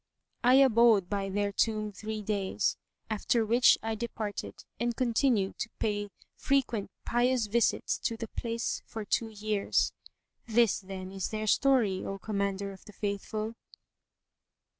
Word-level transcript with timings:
I 0.43 0.55
abode 0.55 1.11
by 1.11 1.29
their 1.29 1.51
tomb 1.51 1.91
three 1.91 2.23
days, 2.23 2.75
after 3.11 3.45
which 3.45 3.77
I 3.83 3.93
departed 3.93 4.55
and 4.79 4.95
continued 4.95 5.59
to 5.59 5.69
pay 5.77 6.09
frequent 6.35 6.89
pious 7.05 7.47
visits[FN#140] 7.47 8.01
to 8.01 8.17
the 8.17 8.27
place 8.29 8.81
for 8.87 9.05
two 9.05 9.29
years. 9.29 9.93
This 10.47 10.79
then 10.79 11.11
is 11.11 11.29
their 11.29 11.45
story, 11.45 12.03
O 12.03 12.17
Commander 12.17 12.71
of 12.71 12.83
the 12.85 12.93
Faithful! 12.93 13.53